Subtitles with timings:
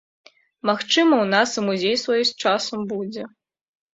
[0.69, 3.23] Магчыма, у нас і музей свой з часам будзе.